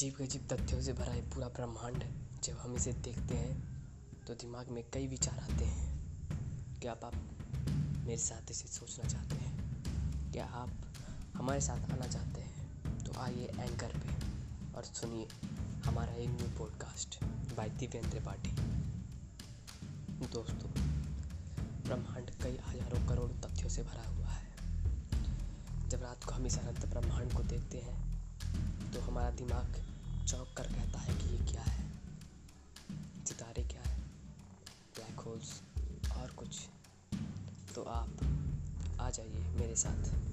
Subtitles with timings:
[0.00, 2.04] अजीब गजीब तथ्यों से भरा है पूरा ब्रह्मांड
[2.44, 3.56] जब हम इसे देखते हैं
[4.26, 7.14] तो दिमाग में कई विचार आते हैं। क्या आप
[8.06, 10.32] मेरे साथ इसे सोचना चाहते हैं?
[10.32, 10.70] क्या आप
[11.36, 13.04] हमारे साथ आना चाहते हैं?
[13.04, 14.14] तो आइए एंकर पे
[14.76, 15.26] और सुनिए
[15.84, 17.22] हमारा एक न्यू पॉडकास्ट
[17.56, 18.54] बाय दिव्येंद्र पाठी
[20.22, 20.70] दोस्तों,
[21.84, 26.86] ब्रह्मांड कई हज़ारों करोड़ तथ्यों से भरा हुआ है। जब रात को हम इस अनंत
[26.86, 27.98] ब्रह्मांड को देखते हैं
[28.92, 29.82] तो हमारा दिमाग
[30.30, 31.90] चौंक कर कहता है कि ये क्या है?
[33.24, 34.00] सितारे क्या है?
[34.94, 35.62] ब्लैक होल्स
[36.12, 36.68] और कुछ।
[37.74, 38.10] तो आप
[39.00, 40.30] आ जाइए मेरे साथ।